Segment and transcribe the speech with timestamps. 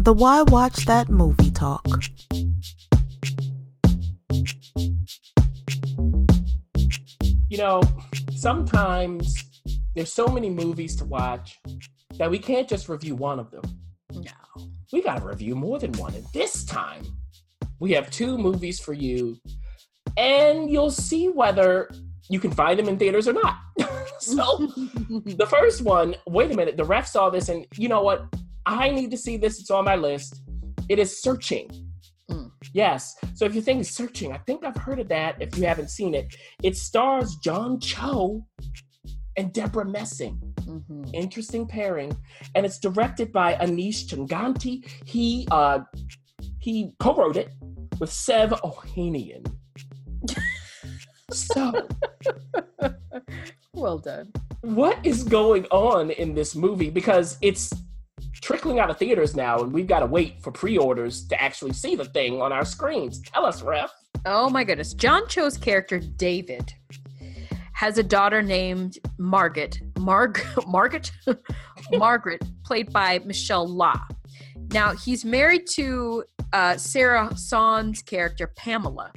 [0.00, 1.86] The Why Watch That Movie Talk.
[7.50, 7.82] You know,
[8.34, 9.34] sometimes
[9.94, 11.58] there's so many movies to watch
[12.18, 13.64] that we can't just review one of them.
[14.12, 14.68] No.
[14.92, 16.14] We got to review more than one.
[16.14, 17.04] And this time,
[17.80, 19.38] we have two movies for you,
[20.16, 21.90] and you'll see whether
[22.30, 23.56] you can find them in theaters or not.
[24.36, 24.66] So,
[25.24, 28.26] the first one, wait a minute, the ref saw this, and you know what?
[28.66, 29.60] I need to see this.
[29.60, 30.42] It's on my list.
[30.88, 31.70] It is Searching.
[32.30, 32.50] Mm.
[32.74, 33.16] Yes.
[33.34, 36.14] So if you think Searching, I think I've heard of that if you haven't seen
[36.14, 36.34] it.
[36.62, 38.44] It stars John Cho
[39.36, 40.38] and Debra Messing.
[40.60, 41.14] Mhm.
[41.14, 42.14] Interesting pairing.
[42.54, 44.86] And it's directed by Aneesh Chaganty.
[45.06, 45.80] He uh
[46.58, 47.50] he co-wrote it
[47.98, 49.46] with Sev Ohanian.
[51.32, 51.88] so
[53.88, 54.30] well done.
[54.60, 57.72] what is going on in this movie because it's
[58.42, 61.96] trickling out of theaters now and we've got to wait for pre-orders to actually see
[61.96, 63.90] the thing on our screens tell us ref
[64.26, 64.94] Oh my goodness.
[64.94, 66.72] John Cho's character, David,
[67.72, 69.78] has a daughter named Margaret.
[69.96, 71.12] Marg Margaret?
[71.92, 73.94] Margaret, played by Michelle La.
[74.72, 79.12] Now, he's married to uh, Sara Sohn's character, Pamela.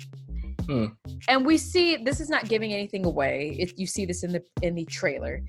[0.71, 0.85] Hmm.
[1.27, 3.57] And we see this is not giving anything away.
[3.59, 5.41] If you see this in the in the trailer,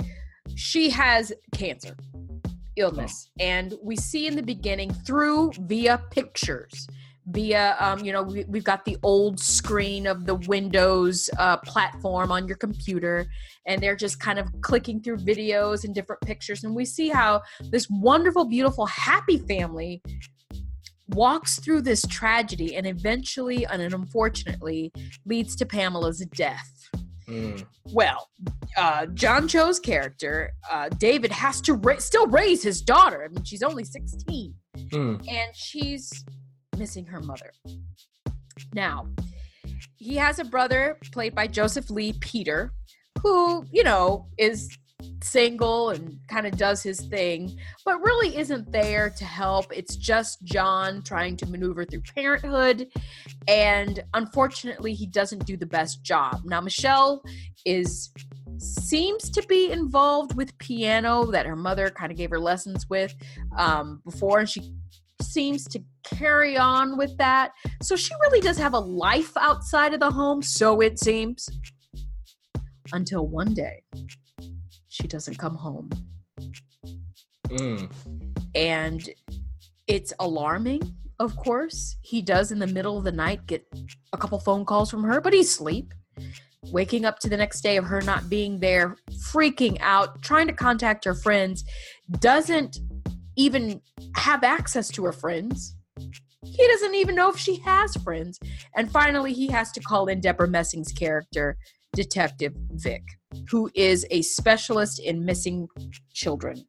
[0.57, 1.97] she has cancer
[2.75, 6.89] illness, and we see in the beginning through via pictures
[7.27, 12.33] via um, you know we, we've got the old screen of the windows uh, platform
[12.33, 13.27] on your computer
[13.65, 17.41] and they're just kind of clicking through videos and different pictures and we see how
[17.71, 20.03] this wonderful beautiful happy family
[21.09, 24.93] walks through this tragedy and eventually and unfortunately
[25.27, 26.69] leads to pamela's death
[27.29, 27.65] Mm.
[27.93, 28.29] well,
[28.77, 33.25] uh, John Cho's character, uh, David, has to ra- still raise his daughter.
[33.25, 35.29] I mean, she's only 16 Mm.
[35.29, 36.11] and she's
[36.77, 37.53] missing her mother.
[38.75, 39.07] Now,
[39.97, 42.73] he has a brother played by Joseph Lee Peter,
[43.23, 44.69] who, you know, is
[45.23, 49.67] single and kind of does his thing, but really isn't there to help.
[49.77, 52.89] It's just John trying to maneuver through parenthood.
[53.49, 56.43] And unfortunately, he doesn't do the best job.
[56.45, 57.23] Now, Michelle
[57.65, 58.11] is
[58.59, 63.15] seems to be involved with piano that her mother kind of gave her lessons with
[63.59, 64.73] um, before and she
[65.21, 70.01] seems to carry on with that so she really does have a life outside of
[70.01, 71.49] the home so it seems
[72.93, 73.83] until one day
[74.93, 75.91] she doesn't come home.
[77.49, 77.93] Mm.
[78.55, 79.11] and
[79.87, 80.81] it's alarming
[81.21, 81.99] of course.
[82.01, 83.65] He does in the middle of the night get
[84.13, 85.95] a couple phone calls from her but he's asleep.
[86.73, 88.97] Waking up to the next day of her not being there
[89.31, 91.65] freaking out trying to contact her friends
[92.19, 92.79] doesn't
[93.37, 93.81] even
[94.17, 95.77] have access to her friends.
[96.45, 98.41] He doesn't even know if she has friends.
[98.75, 101.57] And finally he has to call in debra messing's character
[101.95, 103.05] detective Vick
[103.51, 105.69] who is a specialist in missing
[106.13, 106.65] children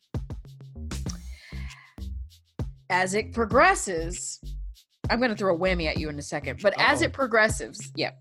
[2.94, 4.40] as it progresses,
[5.09, 7.07] I'm going to throw a whammy at you in a second, but as Uh-oh.
[7.07, 8.12] it progresses, yeah,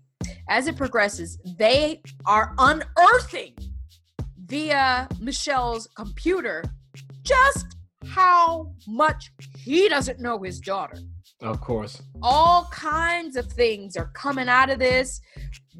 [0.49, 3.55] as it progresses, they are unearthing
[4.45, 6.63] via Michelle's computer
[7.21, 7.77] just
[8.07, 10.97] how much he doesn't know his daughter.
[11.41, 15.21] of course All kinds of things are coming out of this.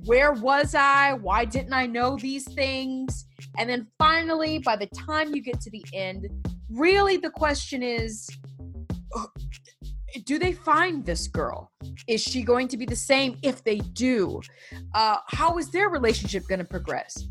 [0.05, 1.13] Where was I?
[1.13, 3.25] Why didn't I know these things?
[3.57, 6.27] And then finally, by the time you get to the end,
[6.69, 8.29] really the question is
[9.15, 9.25] uh,
[10.25, 11.71] do they find this girl?
[12.07, 14.41] Is she going to be the same if they do?
[14.93, 17.25] Uh, how is their relationship going to progress?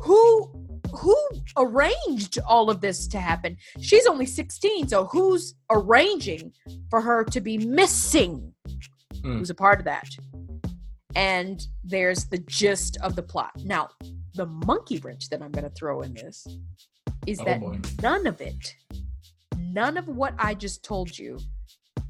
[0.00, 0.52] Who
[0.92, 1.16] who
[1.56, 3.56] arranged all of this to happen?
[3.80, 6.52] She's only 16, so who's arranging
[6.88, 8.54] for her to be missing?
[9.22, 9.38] Hmm.
[9.38, 10.08] Who's a part of that?
[11.14, 13.52] And there's the gist of the plot.
[13.64, 13.88] Now,
[14.34, 16.46] the monkey wrench that I'm going to throw in this
[17.26, 17.78] is Oh, that boy.
[18.02, 18.74] none of it,
[19.58, 21.38] none of what I just told you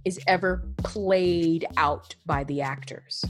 [0.05, 3.25] is ever played out by the actors.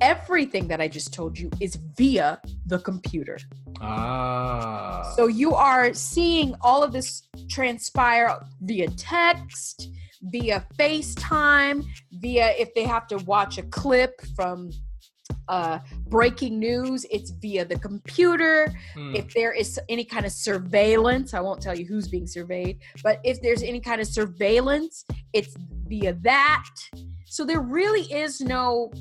[0.00, 3.38] Everything that I just told you is via the computer.
[3.80, 9.88] ah So you are seeing all of this transpire via text,
[10.22, 14.70] via FaceTime, via if they have to watch a clip from
[15.48, 15.78] uh,
[16.08, 18.72] breaking news, it's via the computer.
[18.94, 19.16] Mm.
[19.16, 23.20] If there is any kind of surveillance, I won't tell you who's being surveyed, but
[23.24, 26.64] if there's any kind of surveillance, it's via that.
[27.26, 28.92] So there really is no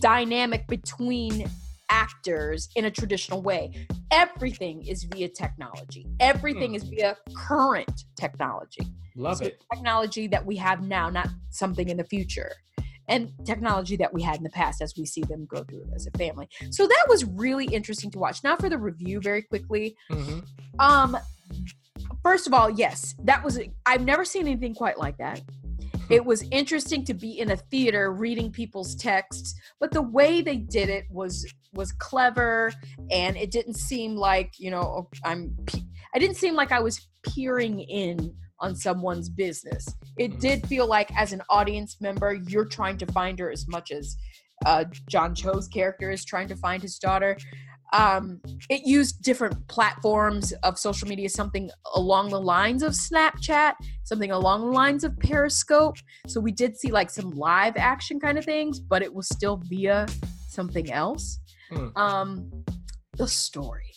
[0.00, 1.48] dynamic between
[1.88, 3.86] actors in a traditional way.
[4.10, 6.06] Everything is via technology.
[6.20, 6.76] Everything Hmm.
[6.76, 8.82] is via current technology.
[9.16, 9.62] Love So it.
[9.72, 12.52] technology that we have now, not something in the future.
[13.08, 16.06] And technology that we had in the past as we see them go through as
[16.06, 16.48] a family.
[16.70, 18.42] So that was really interesting to watch.
[18.42, 19.96] Now for the review very quickly.
[20.10, 20.44] Mhm.
[20.80, 21.16] Um
[22.22, 25.40] first of all, yes, that was I've never seen anything quite like that.
[26.10, 30.56] It was interesting to be in a theater reading people's texts, but the way they
[30.56, 32.72] did it was was clever
[33.10, 35.56] and it didn't seem like, you know, I'm
[36.14, 39.86] I didn't seem like I was peering in on someone's business.
[40.18, 40.40] It Mhm.
[40.40, 44.16] did feel like as an audience member, you're trying to find her as much as
[44.64, 47.36] uh, John Cho's character is trying to find his daughter.
[47.92, 48.40] Um,
[48.70, 53.74] it used different platforms of social media, something along the lines of Snapchat,
[54.04, 55.96] something along the lines of Periscope.
[56.26, 59.60] So we did see like some live action kind of things, but it was still
[59.68, 60.06] via
[60.48, 61.38] something else.
[61.70, 61.88] Hmm.
[61.96, 62.64] Um,
[63.16, 63.92] the story.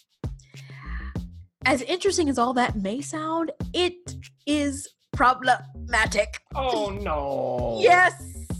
[1.65, 4.15] As interesting as all that may sound, it
[4.47, 6.39] is problematic.
[6.55, 7.77] Oh no.
[7.81, 8.13] Yes,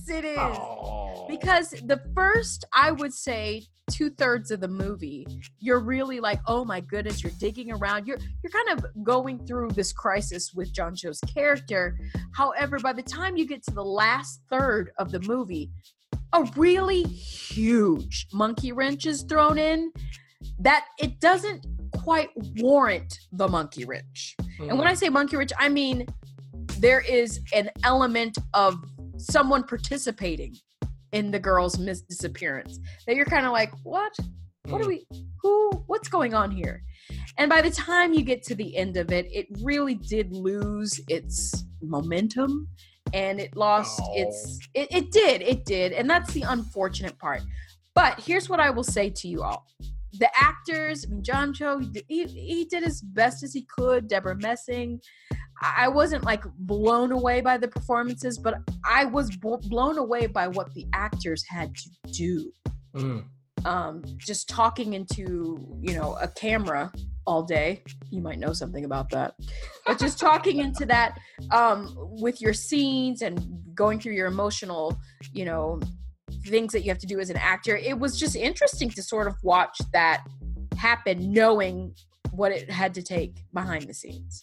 [0.09, 1.27] it is Oh.
[1.29, 3.61] because the first i would say
[3.91, 5.23] two-thirds of the movie
[5.59, 9.69] you're really like oh my goodness you're digging around you're you're kind of going through
[9.69, 11.95] this crisis with john cho's character
[12.33, 15.69] however by the time you get to the last third of the movie
[16.33, 19.91] a really huge monkey wrench is thrown in
[20.59, 21.65] that it doesn't
[22.03, 24.97] quite warrant the monkey wrench and when I mm.
[24.97, 26.05] say monkey wrench, I mean
[26.79, 28.75] there is an element of
[29.17, 30.55] someone participating
[31.11, 34.13] in the girl's mis- disappearance that you're kind of like, what?
[34.65, 34.89] What are mm.
[34.89, 35.07] we?
[35.41, 35.71] Who?
[35.87, 36.83] What's going on here?
[37.37, 40.99] And by the time you get to the end of it, it really did lose
[41.07, 42.67] its momentum,
[43.13, 44.13] and it lost Oh.
[44.15, 44.59] its.
[44.73, 45.41] It, it did.
[45.41, 47.41] It did, and that's the unfortunate part.
[47.95, 49.67] But here's what I will say to you all:
[50.13, 54.07] the actors, I mean, John Cho, he did, he, did as best as he could.
[54.07, 54.99] Debra Messing,
[55.61, 58.55] I wasn't like blown away by the performances, but
[58.89, 62.53] I was bl- blown away by what the actors had to do.
[62.95, 63.25] Mm.
[63.65, 66.91] Um, just talking into you know a camera
[67.29, 67.83] all day.
[68.09, 69.35] You might know something about that,
[69.85, 71.19] but just talking into that
[71.51, 73.39] um, with your scenes and
[73.75, 74.99] going through your emotional,
[75.31, 75.79] you know,
[76.47, 77.77] things that you have to do as an actor.
[77.77, 80.25] It was just interesting to sort of watch that
[80.75, 81.93] happen, knowing
[82.31, 84.41] what it had to take behind the scenes.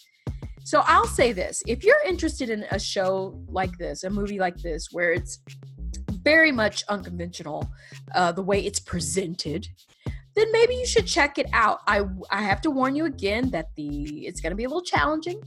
[0.64, 4.58] So I'll say this if you're interested in a show like this, a movie like
[4.58, 5.40] this, where it's
[6.22, 7.68] very much unconventional,
[8.14, 9.66] uh, the way it's presented,
[10.36, 11.80] then maybe you should check it out.
[11.86, 14.82] I I have to warn you again that the it's going to be a little
[14.82, 15.42] challenging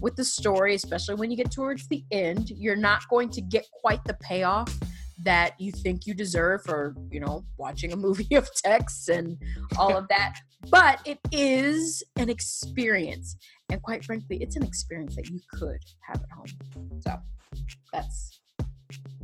[0.00, 2.50] with the story, especially when you get towards the end.
[2.50, 4.74] You're not going to get quite the payoff
[5.22, 9.36] that you think you deserve for you know watching a movie of texts and
[9.76, 10.38] all of that
[10.70, 13.36] but it is an experience
[13.70, 17.16] and quite frankly it's an experience that you could have at home so
[17.92, 18.40] that's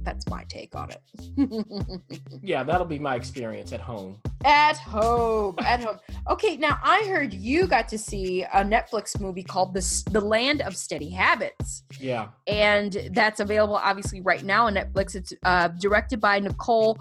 [0.03, 1.01] that's my take on it
[2.43, 4.19] Yeah, that'll be my experience at home.
[4.47, 5.99] At home at home
[6.31, 10.63] okay now i heard you got to see a netflix movie called the, the land
[10.63, 12.29] of steady habits Yeah.
[12.47, 15.15] and that's available obviously right now on Netflix.
[15.15, 16.99] It's uh, directed by Nicole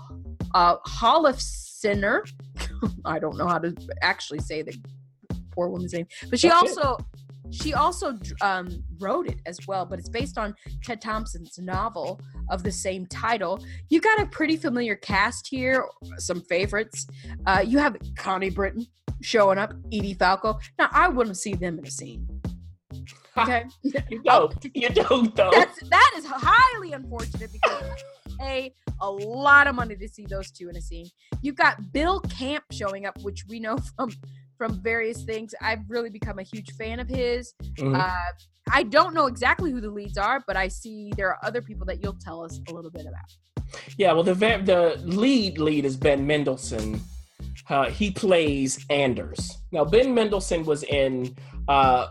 [0.54, 2.22] uh, Holofcener.
[3.06, 4.76] I don't know how to actually say the
[5.52, 6.84] poor woman's name, but she That's it.
[7.62, 9.86] She also um, wrote it as well.
[9.86, 13.64] But it's based on Ted Thompson's novel of the same title.
[13.90, 15.86] You got a pretty familiar cast here,
[16.18, 17.08] some favorites.
[17.46, 18.86] Uh, you have Connie Britton
[19.22, 20.60] showing up, Edie Falco.
[20.78, 22.28] Now I wouldn't see them in a scene.
[23.38, 23.66] Okay.
[24.10, 24.56] You don't.
[24.76, 25.52] You don't though.
[25.52, 27.84] That's that is highly unfortunate because
[28.40, 31.08] pay a lot of money to see those two in a scene.
[31.42, 34.12] You've got Bill Camp showing up, which we know from
[34.58, 35.54] from various things.
[35.62, 37.54] I've really become a huge fan of his.
[37.78, 37.96] Mhm.
[37.98, 38.34] Uh,
[38.72, 41.86] I don't know exactly who the leads are, but I see there are other people
[41.88, 43.80] that you'll tell us a little bit about.
[43.98, 47.00] Yeah, well, the the lead lead is Ben Mendelsohn.
[47.70, 49.58] Uh, he plays Anders.
[49.72, 51.36] Now, Ben Mendelsohn was in
[51.68, 52.08] uh,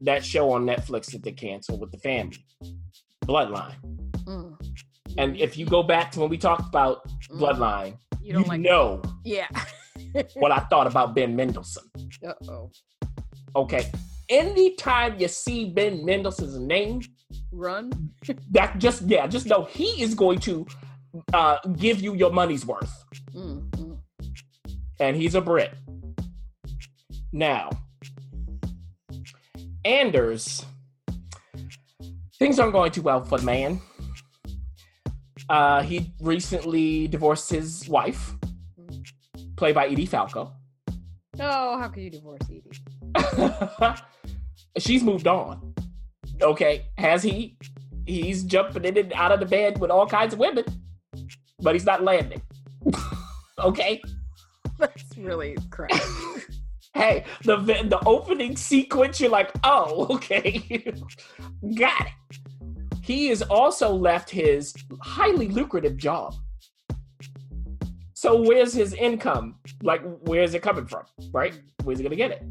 [0.00, 2.44] that show on Netflix that they canceled with the family,
[3.24, 3.76] Bloodline.
[4.24, 4.56] Mm.
[5.18, 7.40] And if you go back to when we talked about Mm.
[7.40, 9.48] Bloodline, you you, don't like, know yeah.
[10.34, 11.84] what I thought about Ben Mendelsohn.
[12.26, 12.70] Uh oh.
[13.54, 13.90] Okay,
[14.28, 17.00] anytime you see Ben Mendelsohn's name,
[17.52, 17.90] Run.
[18.50, 20.66] that just yeah, just know he is going to
[21.32, 23.04] uh, give you your money's worth.
[23.34, 23.98] Mm, mm.
[25.00, 25.74] and he's a Brit.
[27.32, 27.70] Now,
[29.84, 30.64] Anders,
[32.38, 33.80] things aren't going too well for the man.
[35.48, 38.34] Uh, he recently divorced his wife,
[39.56, 40.52] played by Edie Falco.
[41.38, 42.62] Oh, how could you divorce Edie?
[44.78, 45.74] She's moved on.
[46.40, 47.56] Okay, has he?
[48.06, 50.64] He's jumping in and out of the bed with all kinds of women,
[51.60, 52.42] but he's not landing.
[53.58, 54.00] okay.
[54.78, 56.00] That's really crazy.
[56.94, 60.84] hey, the the opening sequence, you're like, oh, okay,
[61.74, 62.38] got it.
[63.02, 66.34] He has also left his highly lucrative job.
[68.26, 69.54] So where's his income?
[69.82, 71.04] Like, where's it coming from?
[71.30, 71.56] Right?
[71.84, 72.42] Where's he gonna get it?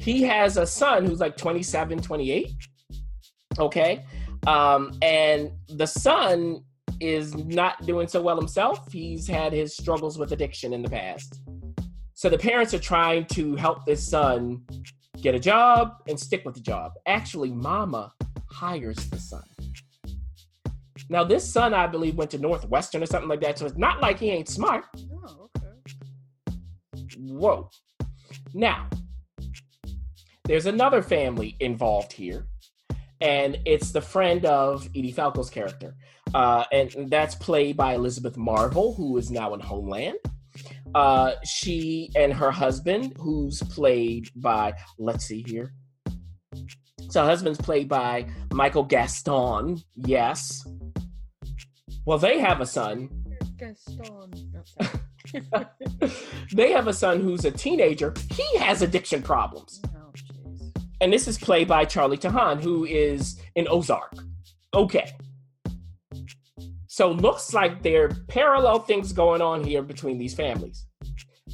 [0.00, 2.52] He has a son who's like 27, 28.
[3.58, 4.04] Okay.
[4.46, 6.62] Um, and the son
[7.00, 8.92] is not doing so well himself.
[8.92, 11.40] He's had his struggles with addiction in the past.
[12.12, 14.60] So the parents are trying to help this son
[15.22, 16.92] get a job and stick with the job.
[17.06, 18.12] Actually, mama
[18.50, 19.44] hires the son.
[21.10, 23.58] Now, this son, I believe, went to Northwestern or something like that.
[23.58, 24.84] So it's not like he ain't smart.
[24.96, 26.56] Oh, okay.
[27.18, 27.70] Whoa.
[28.54, 28.88] Now,
[30.44, 32.46] there's another family involved here,
[33.20, 35.94] and it's the friend of Edie Falco's character.
[36.34, 40.18] Uh, and that's played by Elizabeth Marvel, who is now in Homeland.
[40.94, 45.72] Uh, she and her husband, who's played by, let's see here.
[47.10, 49.78] So, husband's played by Michael Gaston.
[49.96, 50.66] Yes.
[52.08, 53.10] Well, they have a son.
[53.58, 54.32] Gaston.
[56.54, 58.14] They have a son who's a teenager.
[58.30, 59.82] He has addiction problems.
[59.94, 60.10] Oh.
[61.02, 64.14] And this is played by Charlie Tahan, who is in Ozark.
[64.72, 65.12] Okay.
[66.86, 70.86] So looks like there are parallel things going on here between these families.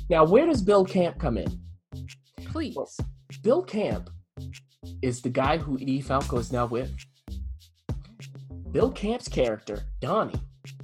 [0.08, 1.60] Now, where does Bill Camp come in?
[2.44, 2.76] Please.
[2.76, 2.92] Well-
[3.42, 4.08] Bill Camp
[5.02, 6.92] is the guy who Edie Falco is now with.
[8.74, 10.34] Bill Camp's character, Donnie,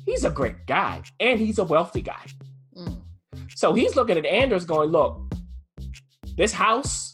[0.06, 2.24] he's a great guy and he's a wealthy guy.
[2.76, 3.02] Mm.
[3.56, 5.20] So he's looking at Anders going, look,
[6.36, 7.12] this house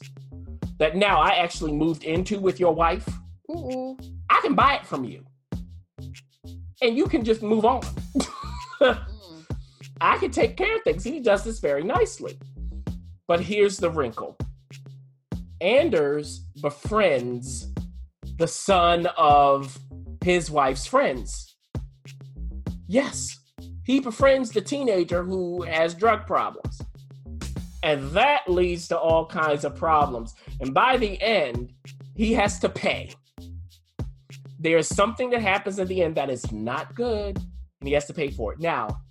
[0.78, 3.08] that now I actually moved into with your wife,
[3.50, 3.96] Ooh.
[4.28, 5.24] I can buy it from you.
[6.82, 7.82] And you can just move on.
[8.78, 9.46] Mm.
[10.02, 11.02] I can take care of things.
[11.02, 12.38] He does this very nicely.
[13.26, 14.36] But here's the wrinkle
[15.62, 17.72] Anders befriends
[18.36, 19.78] the son of
[20.26, 21.54] his wife's friends.
[22.88, 23.38] Yes,
[23.84, 26.82] he befriends the teenager who has drug problems.
[27.84, 30.34] And that leads to all kinds of problems.
[30.60, 31.72] And by the end,
[32.16, 33.12] he has to pay.
[34.58, 38.12] There's something that happens at the end that is not good, and he has to
[38.12, 38.58] pay for it.
[38.58, 39.02] Now,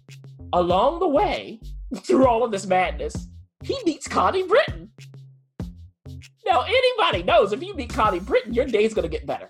[0.52, 1.62] along the way,
[2.00, 3.30] through all of this madness,
[3.64, 4.92] he meets Connie Britton.
[6.46, 9.50] Now, anybody knows if you meet Connie Britton, your day's gonna get better.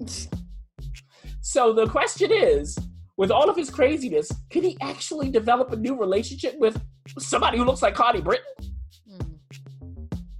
[1.50, 2.76] So the question is,
[3.16, 6.78] with all of his craziness, can he actually develop a new relationship with
[7.18, 8.52] somebody who looks like Connie Britton
[9.10, 9.38] Mm.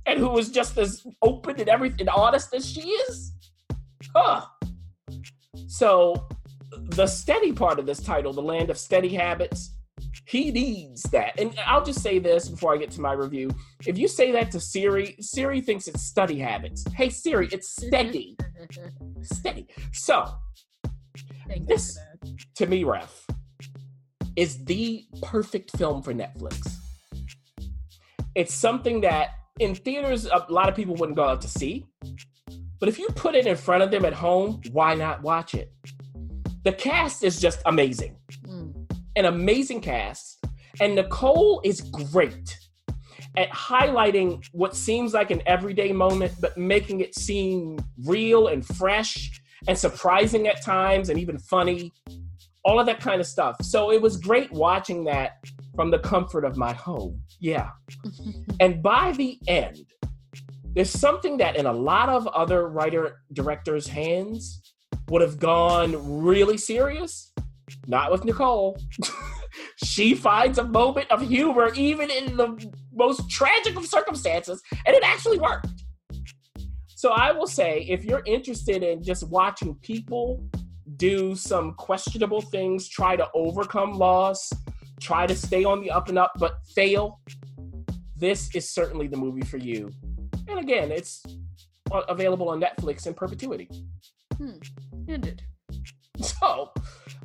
[0.04, 3.32] and who is just as open and everything honest as she is?
[4.14, 4.44] Huh.
[5.66, 6.28] So
[6.72, 9.78] the steady part of this title, The Land of Steady Habits,
[10.26, 11.40] he needs that.
[11.40, 13.48] And I'll just say this before I get to my review.
[13.86, 16.84] If you say that to Siri, Siri thinks it's study habits.
[16.92, 18.36] Hey Siri, it's steady.
[19.22, 19.66] Steady.
[19.92, 20.34] So
[21.48, 21.98] Thank This-
[22.56, 23.26] to me, Ref,
[24.36, 26.76] is the perfect film for Netflix.
[28.34, 31.86] It's something that in theaters a lot of people wouldn't go out to see.
[32.78, 35.72] But if you put it in front of them at home, why not watch it?
[36.64, 38.16] The cast is just amazing.
[38.46, 38.92] Mm.
[39.16, 40.44] An amazing cast.
[40.80, 42.56] And Nicole is great
[43.36, 49.40] at highlighting what seems like an everyday moment, but making it seem real and fresh
[49.66, 51.92] and surprising at times and even funny.
[52.64, 53.56] All of that kind of stuff.
[53.62, 55.38] So it was great watching that
[55.74, 57.20] from the comfort of my home.
[57.40, 57.70] Yeah.
[58.60, 59.78] And by the end,
[60.74, 64.60] there's something that in a lot of other writer directors' hands
[65.08, 67.32] would have gone really serious.
[67.86, 68.76] Not with Nicole.
[69.84, 75.02] she finds a moment of humor even in the most tragic of circumstances, and it
[75.04, 75.68] actually worked.
[76.98, 80.44] So I will say, if you're interested in just watching people
[80.96, 84.52] do some questionable things, try to overcome loss,
[85.00, 87.20] try to stay on the up and up, but fail,
[88.16, 89.92] this is certainly the movie for you.
[90.48, 91.22] And again, it's
[92.08, 93.70] available on Netflix in perpetuity.
[94.36, 94.56] Hmm.
[95.08, 95.42] Ended.
[96.20, 96.72] So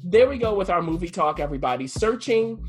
[0.03, 1.87] there we go with our movie talk, everybody.
[1.87, 2.63] Searching.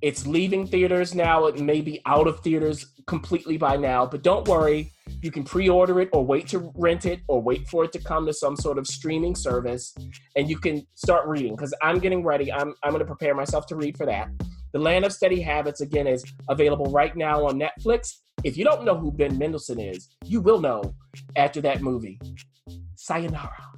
[0.00, 1.44] It's leaving theaters now.
[1.48, 4.94] It may be out of theaters completely by now, but don't worry.
[5.22, 7.98] You can pre order it or wait to rent it or wait for it to
[7.98, 9.94] come to some sort of streaming service
[10.36, 12.52] and you can start reading because I'm getting ready.
[12.52, 14.28] I'm, I'm going to prepare myself to read for that.
[14.72, 18.20] The Land of Steady Habits, again, is available right now on Netflix.
[18.44, 20.94] If you don't know who Ben Mendelsohn is, you will know
[21.36, 22.20] after that movie.
[22.96, 23.75] Sayonara.